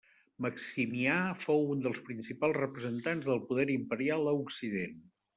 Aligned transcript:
Maximià 0.43 1.17
fou 1.43 1.67
un 1.73 1.83
dels 1.83 1.99
principals 2.07 2.57
representants 2.57 3.27
del 3.31 3.43
poder 3.51 3.67
imperial 3.75 4.31
a 4.33 4.33
Occident. 4.39 4.97